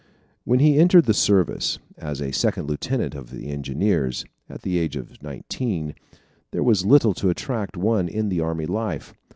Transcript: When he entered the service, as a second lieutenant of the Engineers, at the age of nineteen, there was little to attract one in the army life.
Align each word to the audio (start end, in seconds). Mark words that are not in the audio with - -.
When 0.45 0.57
he 0.61 0.79
entered 0.79 1.05
the 1.05 1.13
service, 1.13 1.77
as 1.95 2.21
a 2.21 2.31
second 2.33 2.65
lieutenant 2.67 3.13
of 3.13 3.29
the 3.29 3.49
Engineers, 3.49 4.25
at 4.49 4.63
the 4.63 4.79
age 4.79 4.95
of 4.95 5.21
nineteen, 5.21 5.93
there 6.49 6.63
was 6.63 6.83
little 6.83 7.13
to 7.13 7.29
attract 7.29 7.77
one 7.77 8.07
in 8.07 8.29
the 8.29 8.39
army 8.41 8.65
life. 8.65 9.13